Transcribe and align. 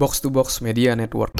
Box 0.00 0.24
to 0.24 0.32
Box 0.32 0.64
Media 0.64 0.96
Network. 0.96 1.36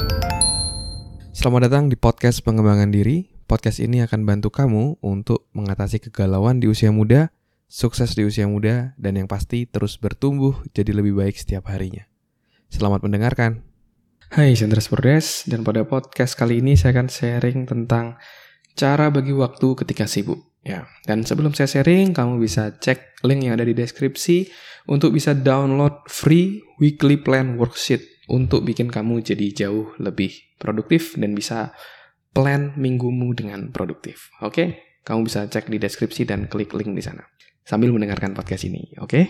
Selamat 1.33 1.65
datang 1.65 1.89
di 1.89 1.97
podcast 1.97 2.45
pengembangan 2.45 2.93
diri. 2.93 3.25
Podcast 3.49 3.81
ini 3.81 4.05
akan 4.05 4.21
bantu 4.21 4.53
kamu 4.53 5.01
untuk 5.01 5.49
mengatasi 5.57 5.97
kegalauan 5.97 6.61
di 6.61 6.69
usia 6.69 6.93
muda, 6.93 7.33
sukses 7.65 8.13
di 8.13 8.21
usia 8.21 8.45
muda, 8.45 8.93
dan 9.01 9.17
yang 9.17 9.25
pasti 9.25 9.65
terus 9.65 9.97
bertumbuh 9.97 10.61
jadi 10.77 10.93
lebih 10.93 11.17
baik 11.17 11.41
setiap 11.41 11.73
harinya. 11.73 12.05
Selamat 12.69 13.01
mendengarkan. 13.01 13.65
Hai, 14.29 14.53
saya 14.53 14.69
Andres 14.69 14.93
Bordes, 14.93 15.49
dan 15.49 15.65
pada 15.65 15.81
podcast 15.81 16.37
kali 16.37 16.61
ini 16.61 16.77
saya 16.77 17.01
akan 17.01 17.09
sharing 17.09 17.65
tentang 17.65 18.21
cara 18.77 19.09
bagi 19.09 19.33
waktu 19.33 19.73
ketika 19.73 20.05
sibuk. 20.05 20.37
Ya, 20.61 20.85
dan 21.09 21.25
sebelum 21.25 21.57
saya 21.57 21.65
sharing, 21.65 22.13
kamu 22.13 22.37
bisa 22.37 22.77
cek 22.77 23.25
link 23.25 23.41
yang 23.41 23.57
ada 23.57 23.65
di 23.65 23.73
deskripsi 23.73 24.53
untuk 24.85 25.17
bisa 25.17 25.33
download 25.33 26.05
free 26.05 26.61
weekly 26.77 27.17
plan 27.17 27.57
worksheet 27.57 28.20
untuk 28.31 28.63
bikin 28.63 28.87
kamu 28.87 29.19
jadi 29.19 29.67
jauh 29.67 29.91
lebih 29.99 30.31
produktif 30.55 31.19
dan 31.19 31.35
bisa 31.35 31.75
plan 32.31 32.71
minggumu 32.79 33.35
dengan 33.35 33.75
produktif. 33.75 34.31
Oke? 34.39 34.95
Kamu 35.03 35.27
bisa 35.27 35.43
cek 35.51 35.67
di 35.67 35.77
deskripsi 35.77 36.23
dan 36.23 36.47
klik 36.47 36.71
link 36.71 36.95
di 36.95 37.03
sana 37.03 37.27
sambil 37.65 37.93
mendengarkan 37.93 38.33
podcast 38.33 38.65
ini, 38.65 38.93
oke? 38.97 39.21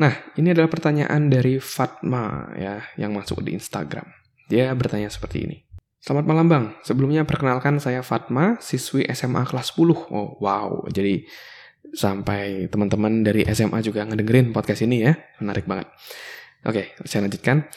Nah, 0.00 0.12
ini 0.38 0.54
adalah 0.54 0.70
pertanyaan 0.70 1.28
dari 1.28 1.58
Fatma 1.58 2.54
ya 2.56 2.80
yang 2.96 3.12
masuk 3.12 3.42
di 3.44 3.52
Instagram. 3.58 4.06
Dia 4.48 4.72
bertanya 4.72 5.10
seperti 5.10 5.44
ini. 5.44 5.58
Selamat 6.00 6.24
malam 6.24 6.46
Bang, 6.48 6.64
sebelumnya 6.80 7.28
perkenalkan 7.28 7.76
saya 7.76 8.00
Fatma, 8.00 8.56
siswi 8.64 9.04
SMA 9.12 9.44
kelas 9.44 9.76
10. 9.76 10.08
Oh 10.08 10.40
wow, 10.40 10.88
jadi 10.88 11.20
sampai 11.92 12.70
teman-teman 12.72 13.20
dari 13.26 13.44
SMA 13.50 13.84
juga 13.84 14.06
ngedengerin 14.08 14.56
podcast 14.56 14.80
ini 14.86 15.04
ya, 15.04 15.12
menarik 15.42 15.68
banget. 15.68 15.90
Oke, 16.64 16.96
saya 17.04 17.28
lanjutkan. 17.28 17.68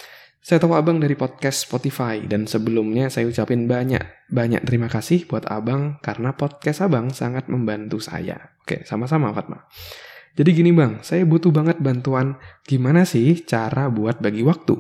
Saya 0.44 0.60
tahu 0.60 0.76
abang 0.76 1.00
dari 1.00 1.16
podcast 1.16 1.64
Spotify 1.64 2.20
dan 2.28 2.52
sebelumnya 2.52 3.08
saya 3.08 3.32
ucapin 3.32 3.64
banyak 3.64 4.28
banyak 4.28 4.68
terima 4.68 4.92
kasih 4.92 5.24
buat 5.24 5.48
abang 5.48 6.04
karena 6.04 6.36
podcast 6.36 6.84
abang 6.84 7.16
sangat 7.16 7.48
membantu 7.48 8.04
saya. 8.04 8.52
Oke, 8.60 8.84
sama-sama 8.84 9.32
Fatma. 9.32 9.64
Jadi 10.36 10.52
gini 10.52 10.76
bang, 10.76 11.00
saya 11.00 11.24
butuh 11.24 11.48
banget 11.48 11.80
bantuan 11.80 12.36
gimana 12.68 13.08
sih 13.08 13.40
cara 13.48 13.88
buat 13.88 14.20
bagi 14.20 14.44
waktu. 14.44 14.76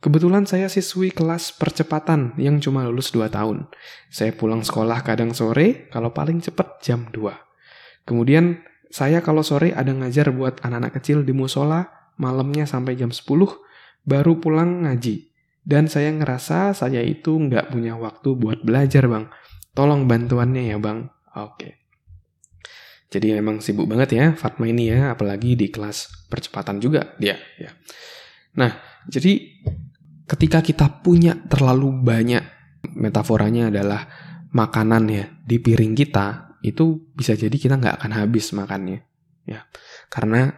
Kebetulan 0.00 0.48
saya 0.48 0.72
siswi 0.72 1.12
kelas 1.12 1.52
percepatan 1.52 2.32
yang 2.40 2.56
cuma 2.64 2.88
lulus 2.88 3.12
2 3.12 3.28
tahun. 3.28 3.68
Saya 4.08 4.32
pulang 4.32 4.64
sekolah 4.64 5.04
kadang 5.04 5.36
sore, 5.36 5.92
kalau 5.92 6.16
paling 6.16 6.40
cepat 6.40 6.80
jam 6.80 7.12
2. 7.12 8.08
Kemudian 8.08 8.64
saya 8.88 9.20
kalau 9.20 9.44
sore 9.44 9.76
ada 9.76 9.92
ngajar 9.92 10.32
buat 10.32 10.64
anak-anak 10.64 10.96
kecil 10.96 11.28
di 11.28 11.36
musola, 11.36 11.92
malamnya 12.16 12.64
sampai 12.64 12.96
jam 12.96 13.12
10, 13.12 13.20
baru 14.04 14.38
pulang 14.38 14.84
ngaji. 14.84 15.32
Dan 15.64 15.88
saya 15.88 16.12
ngerasa 16.12 16.76
saya 16.76 17.00
itu 17.00 17.40
nggak 17.40 17.72
punya 17.72 17.96
waktu 17.96 18.36
buat 18.36 18.60
belajar, 18.60 19.08
Bang. 19.08 19.32
Tolong 19.72 20.04
bantuannya 20.04 20.70
ya, 20.70 20.76
Bang. 20.76 21.08
Oke. 21.34 21.84
Jadi 23.14 23.30
memang 23.30 23.62
sibuk 23.62 23.86
banget 23.86 24.18
ya 24.18 24.26
Fatma 24.34 24.66
ini 24.66 24.90
ya, 24.90 25.14
apalagi 25.14 25.54
di 25.54 25.70
kelas 25.70 26.26
percepatan 26.26 26.82
juga 26.82 27.14
dia 27.14 27.38
ya. 27.62 27.70
Nah, 28.58 28.74
jadi 29.06 29.38
ketika 30.26 30.58
kita 30.58 30.98
punya 30.98 31.38
terlalu 31.46 31.94
banyak 31.94 32.42
metaforanya 32.98 33.70
adalah 33.70 34.02
makanan 34.50 35.04
ya 35.14 35.30
di 35.46 35.62
piring 35.62 35.94
kita, 35.94 36.58
itu 36.66 37.06
bisa 37.14 37.38
jadi 37.38 37.54
kita 37.54 37.78
nggak 37.78 38.02
akan 38.02 38.12
habis 38.18 38.50
makannya 38.50 39.06
ya. 39.46 39.62
Karena 40.10 40.50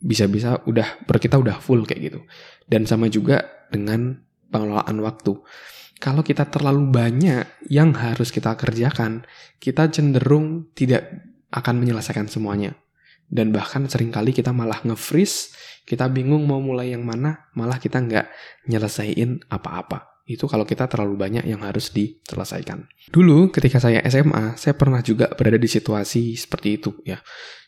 bisa-bisa 0.00 0.62
udah 0.66 1.04
per 1.06 1.22
kita 1.22 1.38
udah 1.38 1.58
full 1.58 1.86
kayak 1.86 2.00
gitu. 2.12 2.20
Dan 2.66 2.84
sama 2.88 3.06
juga 3.08 3.66
dengan 3.70 4.18
pengelolaan 4.52 5.00
waktu. 5.00 5.38
Kalau 6.02 6.26
kita 6.26 6.50
terlalu 6.50 6.90
banyak 6.90 7.70
yang 7.70 7.94
harus 7.94 8.34
kita 8.34 8.58
kerjakan, 8.58 9.22
kita 9.62 9.86
cenderung 9.94 10.74
tidak 10.74 11.30
akan 11.54 11.78
menyelesaikan 11.78 12.26
semuanya. 12.26 12.74
Dan 13.32 13.54
bahkan 13.54 13.86
sering 13.88 14.12
kali 14.12 14.34
kita 14.34 14.50
malah 14.52 14.82
nge-freeze, 14.84 15.54
kita 15.88 16.10
bingung 16.10 16.44
mau 16.44 16.60
mulai 16.60 16.92
yang 16.92 17.06
mana, 17.06 17.48
malah 17.56 17.80
kita 17.80 18.02
nggak 18.02 18.26
nyelesain 18.68 19.40
apa-apa. 19.48 20.12
Itu 20.28 20.46
kalau 20.46 20.62
kita 20.62 20.86
terlalu 20.86 21.18
banyak 21.18 21.44
yang 21.48 21.62
harus 21.66 21.90
diselesaikan. 21.90 22.86
Dulu 23.10 23.50
ketika 23.50 23.82
saya 23.82 24.02
SMA, 24.06 24.58
saya 24.60 24.74
pernah 24.76 25.02
juga 25.02 25.30
berada 25.32 25.58
di 25.58 25.66
situasi 25.66 26.38
seperti 26.38 26.68
itu 26.78 26.90
ya. 27.02 27.18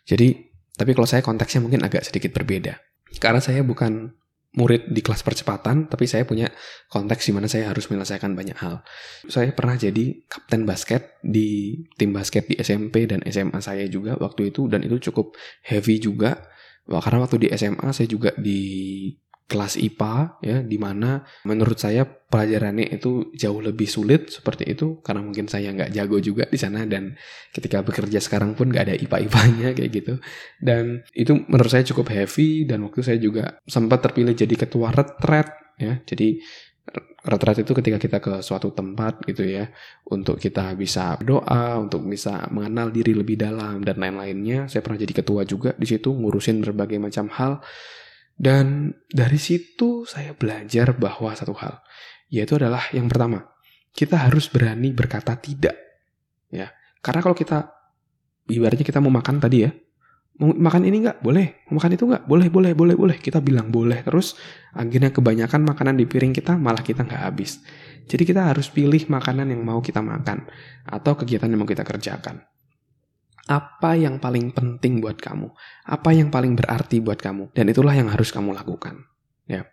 Jadi 0.04 0.53
tapi 0.74 0.90
kalau 0.92 1.06
saya 1.06 1.22
konteksnya 1.22 1.62
mungkin 1.62 1.86
agak 1.86 2.02
sedikit 2.02 2.34
berbeda. 2.34 2.78
Karena 3.22 3.38
saya 3.38 3.62
bukan 3.62 4.10
murid 4.54 4.90
di 4.90 5.02
kelas 5.02 5.26
percepatan, 5.26 5.90
tapi 5.90 6.06
saya 6.06 6.22
punya 6.22 6.46
konteks 6.90 7.26
di 7.26 7.32
mana 7.34 7.50
saya 7.50 7.74
harus 7.74 7.90
menyelesaikan 7.90 8.38
banyak 8.38 8.54
hal. 8.58 8.86
Saya 9.26 9.50
pernah 9.50 9.74
jadi 9.74 10.22
kapten 10.30 10.62
basket 10.62 11.18
di 11.22 11.82
tim 11.98 12.14
basket 12.14 12.46
di 12.46 12.54
SMP 12.62 13.10
dan 13.10 13.22
SMA 13.26 13.58
saya 13.58 13.86
juga 13.90 14.14
waktu 14.14 14.54
itu, 14.54 14.70
dan 14.70 14.86
itu 14.86 15.10
cukup 15.10 15.34
heavy 15.66 15.98
juga. 15.98 16.38
Karena 16.86 17.26
waktu 17.26 17.46
di 17.46 17.48
SMA 17.54 17.90
saya 17.90 18.06
juga 18.06 18.30
di 18.38 19.10
kelas 19.44 19.76
IPA 19.76 20.40
ya 20.40 20.56
di 20.64 20.80
mana 20.80 21.20
menurut 21.44 21.76
saya 21.76 22.08
pelajarannya 22.08 22.96
itu 22.96 23.28
jauh 23.36 23.60
lebih 23.60 23.84
sulit 23.84 24.32
seperti 24.32 24.72
itu 24.72 25.04
karena 25.04 25.20
mungkin 25.20 25.46
saya 25.46 25.68
nggak 25.70 25.92
jago 25.92 26.16
juga 26.18 26.48
di 26.48 26.56
sana 26.56 26.88
dan 26.88 27.12
ketika 27.52 27.84
bekerja 27.84 28.24
sekarang 28.24 28.56
pun 28.56 28.72
nggak 28.72 28.84
ada 28.88 28.96
IPA-IPA-nya 28.96 29.76
kayak 29.76 29.90
gitu. 29.92 30.14
Dan 30.56 31.04
itu 31.12 31.44
menurut 31.44 31.70
saya 31.70 31.84
cukup 31.84 32.08
heavy 32.10 32.64
dan 32.64 32.88
waktu 32.88 33.04
saya 33.04 33.18
juga 33.20 33.60
sempat 33.68 34.00
terpilih 34.00 34.32
jadi 34.32 34.54
ketua 34.56 34.90
retret 34.96 35.52
ya. 35.76 36.00
Jadi 36.08 36.40
retret 37.24 37.64
itu 37.64 37.72
ketika 37.72 37.98
kita 38.00 38.18
ke 38.20 38.32
suatu 38.44 38.72
tempat 38.72 39.24
gitu 39.24 39.44
ya 39.44 39.68
untuk 40.08 40.36
kita 40.36 40.76
bisa 40.76 41.16
doa 41.24 41.80
untuk 41.80 42.04
bisa 42.04 42.48
mengenal 42.52 42.92
diri 42.92 43.12
lebih 43.12 43.36
dalam 43.36 43.84
dan 43.84 44.00
lain-lainnya. 44.00 44.72
Saya 44.72 44.80
pernah 44.80 45.00
jadi 45.00 45.12
ketua 45.20 45.44
juga 45.44 45.76
di 45.76 45.84
situ 45.84 46.12
ngurusin 46.12 46.64
berbagai 46.64 46.96
macam 46.96 47.28
hal 47.32 47.60
dan 48.34 48.90
dari 49.06 49.38
situ 49.38 50.02
saya 50.04 50.34
belajar 50.34 50.94
bahwa 50.98 51.30
satu 51.34 51.54
hal, 51.54 51.80
yaitu 52.30 52.58
adalah 52.58 52.82
yang 52.90 53.06
pertama, 53.06 53.46
kita 53.94 54.26
harus 54.26 54.50
berani 54.50 54.90
berkata 54.90 55.38
tidak. 55.38 55.78
Ya, 56.50 56.74
karena 56.98 57.22
kalau 57.22 57.38
kita 57.38 57.70
ibaratnya 58.50 58.82
kita 58.82 58.98
mau 58.98 59.14
makan 59.14 59.38
tadi 59.38 59.62
ya, 59.62 59.70
mau 60.42 60.50
makan 60.50 60.82
ini 60.82 61.06
nggak 61.06 61.22
boleh, 61.22 61.62
mau 61.70 61.78
makan 61.78 61.90
itu 61.94 62.04
nggak 62.10 62.24
boleh, 62.26 62.48
boleh, 62.50 62.72
boleh, 62.74 62.94
boleh. 62.98 63.16
Kita 63.22 63.38
bilang 63.38 63.70
boleh 63.70 64.02
terus, 64.02 64.34
akhirnya 64.74 65.14
kebanyakan 65.14 65.62
makanan 65.62 65.94
di 65.94 66.04
piring 66.10 66.34
kita 66.34 66.58
malah 66.58 66.82
kita 66.82 67.06
nggak 67.06 67.22
habis. 67.22 67.62
Jadi 68.04 68.22
kita 68.26 68.50
harus 68.50 68.68
pilih 68.68 69.06
makanan 69.06 69.48
yang 69.54 69.62
mau 69.62 69.78
kita 69.78 70.02
makan 70.02 70.44
atau 70.84 71.16
kegiatan 71.16 71.48
yang 71.48 71.62
mau 71.62 71.70
kita 71.70 71.86
kerjakan 71.86 72.44
apa 73.44 73.92
yang 73.96 74.16
paling 74.16 74.56
penting 74.56 75.04
buat 75.04 75.20
kamu, 75.20 75.52
apa 75.84 76.10
yang 76.16 76.32
paling 76.32 76.56
berarti 76.56 77.04
buat 77.04 77.20
kamu, 77.20 77.52
dan 77.52 77.64
itulah 77.68 77.92
yang 77.92 78.08
harus 78.08 78.32
kamu 78.32 78.56
lakukan. 78.56 79.04
Ya. 79.44 79.68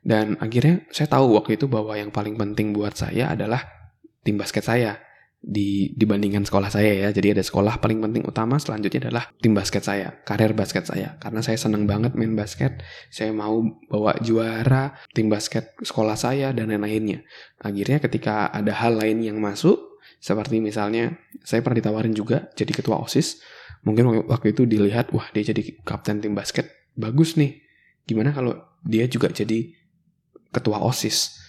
Dan 0.00 0.40
akhirnya 0.40 0.88
saya 0.88 1.12
tahu 1.12 1.36
waktu 1.36 1.60
itu 1.60 1.68
bahwa 1.68 1.92
yang 1.92 2.08
paling 2.08 2.40
penting 2.40 2.72
buat 2.72 2.96
saya 2.96 3.36
adalah 3.36 3.60
tim 4.24 4.40
basket 4.40 4.64
saya 4.64 4.96
di 5.40 5.96
dibandingkan 5.96 6.44
sekolah 6.44 6.68
saya 6.68 7.08
ya. 7.08 7.08
Jadi 7.12 7.36
ada 7.36 7.44
sekolah 7.44 7.80
paling 7.80 8.00
penting 8.04 8.24
utama 8.28 8.60
selanjutnya 8.60 9.08
adalah 9.08 9.28
tim 9.40 9.56
basket 9.56 9.84
saya, 9.84 10.20
karir 10.24 10.52
basket 10.56 10.88
saya. 10.88 11.16
Karena 11.20 11.40
saya 11.40 11.56
senang 11.60 11.88
banget 11.88 12.16
main 12.16 12.36
basket, 12.36 12.80
saya 13.12 13.32
mau 13.32 13.60
bawa 13.88 14.16
juara 14.20 14.96
tim 15.16 15.32
basket 15.32 15.76
sekolah 15.80 16.16
saya 16.16 16.52
dan 16.56 16.72
lain-lainnya. 16.72 17.24
Akhirnya 17.60 18.00
ketika 18.00 18.48
ada 18.52 18.72
hal 18.72 18.96
lain 19.00 19.24
yang 19.24 19.36
masuk, 19.40 19.89
seperti 20.20 20.60
misalnya, 20.60 21.16
saya 21.40 21.64
pernah 21.64 21.80
ditawarin 21.80 22.12
juga 22.12 22.52
jadi 22.52 22.76
ketua 22.76 23.00
OSIS. 23.00 23.40
Mungkin 23.88 24.28
waktu 24.28 24.52
itu 24.52 24.68
dilihat, 24.68 25.16
wah 25.16 25.24
dia 25.32 25.40
jadi 25.40 25.80
kapten 25.80 26.20
tim 26.20 26.36
basket. 26.36 26.68
Bagus 26.92 27.40
nih. 27.40 27.56
Gimana 28.04 28.36
kalau 28.36 28.52
dia 28.84 29.08
juga 29.08 29.32
jadi 29.32 29.72
ketua 30.52 30.84
OSIS? 30.84 31.40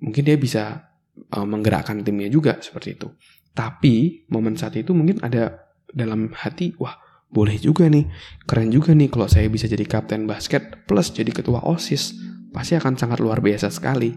Mungkin 0.00 0.24
dia 0.24 0.40
bisa 0.40 0.88
uh, 1.36 1.44
menggerakkan 1.44 2.00
timnya 2.00 2.32
juga 2.32 2.56
seperti 2.64 2.96
itu. 2.96 3.12
Tapi 3.52 4.24
momen 4.32 4.56
saat 4.56 4.80
itu 4.80 4.96
mungkin 4.96 5.20
ada 5.20 5.68
dalam 5.92 6.32
hati, 6.32 6.72
wah 6.80 6.96
boleh 7.28 7.60
juga 7.60 7.92
nih, 7.92 8.08
keren 8.48 8.72
juga 8.72 8.96
nih 8.96 9.12
kalau 9.12 9.28
saya 9.28 9.52
bisa 9.52 9.68
jadi 9.68 9.84
kapten 9.84 10.24
basket 10.24 10.88
plus 10.88 11.12
jadi 11.12 11.28
ketua 11.28 11.60
OSIS. 11.60 12.16
Pasti 12.56 12.72
akan 12.72 12.96
sangat 12.96 13.20
luar 13.20 13.44
biasa 13.44 13.68
sekali. 13.68 14.16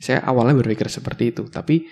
Saya 0.00 0.24
awalnya 0.24 0.56
berpikir 0.56 0.88
seperti 0.88 1.36
itu, 1.36 1.44
tapi 1.52 1.84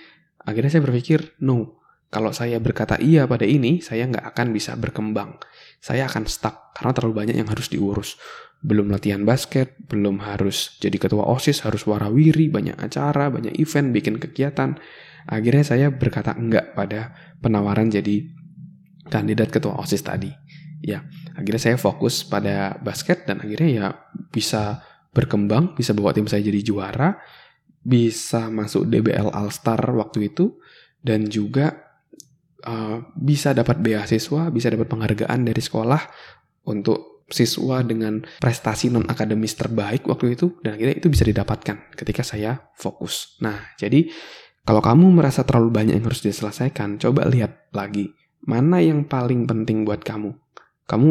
Akhirnya 0.49 0.73
saya 0.73 0.81
berpikir, 0.81 1.37
no, 1.45 1.77
kalau 2.09 2.33
saya 2.33 2.57
berkata 2.57 2.97
iya 2.97 3.29
pada 3.29 3.45
ini, 3.45 3.85
saya 3.85 4.09
nggak 4.09 4.33
akan 4.33 4.47
bisa 4.49 4.73
berkembang. 4.73 5.37
Saya 5.77 6.09
akan 6.09 6.25
stuck 6.25 6.73
karena 6.73 6.91
terlalu 6.97 7.13
banyak 7.21 7.35
yang 7.37 7.45
harus 7.53 7.69
diurus. 7.69 8.17
Belum 8.65 8.89
latihan 8.89 9.21
basket, 9.21 9.77
belum 9.85 10.25
harus 10.25 10.81
jadi 10.81 10.97
ketua 10.97 11.29
OSIS, 11.29 11.61
harus 11.69 11.85
warawiri, 11.85 12.49
banyak 12.49 12.81
acara, 12.81 13.29
banyak 13.29 13.53
event, 13.61 13.93
bikin 13.93 14.17
kegiatan. 14.17 14.73
Akhirnya 15.29 15.61
saya 15.61 15.93
berkata 15.93 16.33
enggak 16.33 16.73
pada 16.73 17.13
penawaran 17.45 17.93
jadi 17.93 18.25
kandidat 19.13 19.53
ketua 19.53 19.77
OSIS 19.77 20.01
tadi. 20.01 20.33
Ya, 20.81 21.05
akhirnya 21.37 21.61
saya 21.61 21.77
fokus 21.77 22.25
pada 22.25 22.81
basket 22.81 23.29
dan 23.29 23.45
akhirnya 23.45 23.69
ya 23.69 23.85
bisa 24.33 24.81
berkembang, 25.13 25.77
bisa 25.77 25.93
bawa 25.93 26.09
tim 26.09 26.25
saya 26.25 26.41
jadi 26.41 26.65
juara, 26.65 27.21
bisa 27.81 28.51
masuk 28.51 28.87
DBL 28.87 29.31
All 29.31 29.49
Star 29.49 29.79
waktu 29.95 30.31
itu, 30.31 30.59
dan 30.99 31.27
juga 31.31 31.89
uh, 32.67 33.03
bisa 33.15 33.55
dapat 33.55 33.79
beasiswa, 33.79 34.51
bisa 34.51 34.67
dapat 34.67 34.87
penghargaan 34.87 35.47
dari 35.47 35.61
sekolah 35.63 36.01
untuk 36.67 37.25
siswa 37.29 37.85
dengan 37.85 38.25
prestasi 38.41 38.89
non 38.89 39.05
akademis 39.05 39.53
terbaik 39.53 40.09
waktu 40.09 40.33
itu 40.33 40.57
dan 40.65 40.73
akhirnya 40.73 40.97
itu 40.97 41.13
bisa 41.13 41.21
didapatkan 41.23 41.93
ketika 41.93 42.25
saya 42.25 42.57
fokus. 42.73 43.37
Nah, 43.45 43.77
jadi 43.77 44.09
kalau 44.65 44.81
kamu 44.81 45.13
merasa 45.13 45.45
terlalu 45.45 45.69
banyak 45.69 45.93
yang 45.97 46.05
harus 46.09 46.25
diselesaikan, 46.25 46.97
coba 46.97 47.29
lihat 47.29 47.69
lagi 47.73 48.09
mana 48.45 48.81
yang 48.81 49.05
paling 49.05 49.45
penting 49.45 49.85
buat 49.85 50.01
kamu. 50.01 50.33
Kamu 50.89 51.09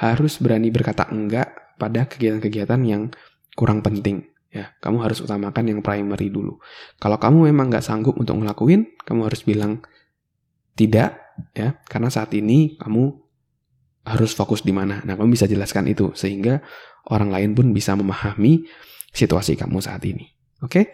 harus 0.00 0.42
berani 0.42 0.72
berkata 0.74 1.06
enggak 1.12 1.76
pada 1.78 2.08
kegiatan-kegiatan 2.08 2.80
yang 2.82 3.12
kurang 3.54 3.84
penting. 3.84 4.29
Ya, 4.50 4.74
kamu 4.82 4.98
harus 4.98 5.22
utamakan 5.22 5.62
yang 5.70 5.78
primary 5.78 6.26
dulu. 6.26 6.58
Kalau 6.98 7.22
kamu 7.22 7.54
memang 7.54 7.70
nggak 7.70 7.86
sanggup 7.86 8.18
untuk 8.18 8.34
ngelakuin, 8.42 8.98
kamu 9.06 9.30
harus 9.30 9.46
bilang 9.46 9.78
tidak, 10.74 11.22
ya, 11.54 11.78
karena 11.86 12.10
saat 12.10 12.34
ini 12.34 12.74
kamu 12.74 13.14
harus 14.10 14.34
fokus 14.34 14.66
di 14.66 14.74
mana. 14.74 15.06
Nah, 15.06 15.14
kamu 15.14 15.38
bisa 15.38 15.46
jelaskan 15.46 15.86
itu 15.86 16.10
sehingga 16.18 16.58
orang 17.06 17.30
lain 17.30 17.50
pun 17.54 17.70
bisa 17.70 17.94
memahami 17.94 18.66
situasi 19.14 19.54
kamu 19.54 19.78
saat 19.78 20.02
ini. 20.02 20.26
Oke? 20.60 20.92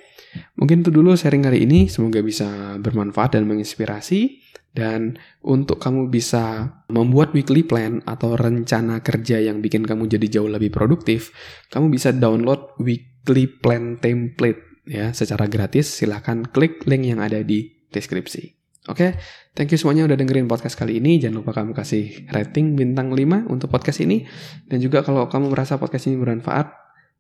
Mungkin 0.61 0.85
itu 0.85 0.93
dulu 0.93 1.17
sharing 1.17 1.49
hari 1.49 1.67
ini, 1.67 1.91
semoga 1.91 2.23
bisa 2.23 2.79
bermanfaat 2.79 3.41
dan 3.41 3.49
menginspirasi. 3.49 4.46
Dan 4.77 5.17
untuk 5.41 5.81
kamu 5.81 6.13
bisa 6.13 6.69
membuat 6.93 7.33
weekly 7.33 7.65
plan 7.65 8.05
atau 8.05 8.37
rencana 8.37 9.01
kerja 9.01 9.41
yang 9.41 9.65
bikin 9.65 9.89
kamu 9.89 10.05
jadi 10.05 10.29
jauh 10.37 10.53
lebih 10.53 10.69
produktif, 10.69 11.33
kamu 11.73 11.89
bisa 11.89 12.13
download 12.13 12.77
weekly 12.77 13.49
plan 13.49 13.97
template 13.97 14.85
ya 14.85 15.17
secara 15.17 15.49
gratis. 15.49 15.89
Silahkan 15.89 16.45
klik 16.45 16.85
link 16.85 17.09
yang 17.09 17.25
ada 17.25 17.41
di 17.41 17.73
deskripsi. 17.89 18.53
Oke, 18.87 19.19
thank 19.57 19.73
you 19.75 19.81
semuanya 19.81 20.07
udah 20.07 20.15
dengerin 20.15 20.47
podcast 20.47 20.79
kali 20.79 21.03
ini. 21.03 21.19
Jangan 21.19 21.43
lupa 21.43 21.57
kamu 21.57 21.75
kasih 21.75 22.31
rating 22.31 22.79
bintang 22.79 23.11
5 23.11 23.51
untuk 23.51 23.67
podcast 23.67 23.99
ini. 24.05 24.23
Dan 24.69 24.79
juga 24.79 25.03
kalau 25.03 25.27
kamu 25.27 25.51
merasa 25.51 25.75
podcast 25.75 26.07
ini 26.07 26.15
bermanfaat, 26.21 26.71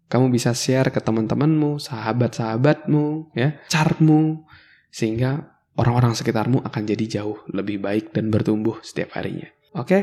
kamu 0.06 0.30
bisa 0.30 0.54
share 0.54 0.94
ke 0.94 1.02
teman-temanmu, 1.02 1.82
sahabat-sahabatmu, 1.82 3.34
ya, 3.34 3.58
chartmu, 3.66 4.46
sehingga 4.94 5.55
orang-orang 5.76 6.16
sekitarmu 6.16 6.64
akan 6.64 6.82
jadi 6.82 7.20
jauh 7.20 7.40
lebih 7.52 7.80
baik 7.80 8.12
dan 8.16 8.32
bertumbuh 8.32 8.80
setiap 8.80 9.16
harinya. 9.16 9.48
Oke, 9.76 9.86
okay? 9.86 10.02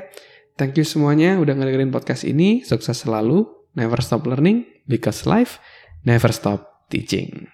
thank 0.55 0.77
you 0.77 0.85
semuanya 0.85 1.37
udah 1.41 1.57
ngedengerin 1.57 1.89
podcast 1.89 2.23
ini. 2.23 2.61
Sukses 2.61 3.01
selalu. 3.03 3.49
Never 3.73 3.97
stop 4.05 4.29
learning 4.29 4.69
because 4.85 5.25
life 5.25 5.57
never 6.05 6.29
stop 6.29 6.85
teaching. 6.93 7.49